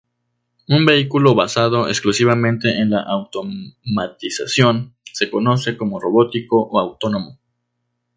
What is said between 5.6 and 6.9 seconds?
como robótico o